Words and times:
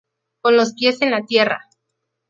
Con 0.41 0.57
los 0.57 0.73
pies 0.73 0.99
en 1.03 1.11
la 1.11 1.25
tierra. 1.27 1.69